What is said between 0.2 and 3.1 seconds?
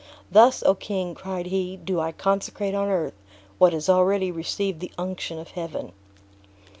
"Thus, O King!" cried he, "do I consecrate on